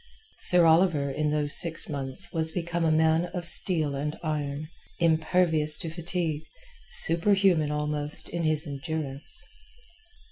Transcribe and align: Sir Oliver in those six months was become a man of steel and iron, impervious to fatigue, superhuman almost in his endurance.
Sir 0.37 0.65
Oliver 0.65 1.11
in 1.11 1.29
those 1.29 1.59
six 1.59 1.87
months 1.87 2.33
was 2.33 2.51
become 2.51 2.83
a 2.83 2.91
man 2.91 3.25
of 3.35 3.45
steel 3.45 3.93
and 3.93 4.17
iron, 4.23 4.67
impervious 4.97 5.77
to 5.77 5.91
fatigue, 5.91 6.41
superhuman 6.87 7.69
almost 7.69 8.27
in 8.27 8.41
his 8.41 8.65
endurance. 8.65 9.45